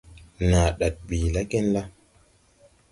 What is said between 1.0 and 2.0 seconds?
bìi la genla?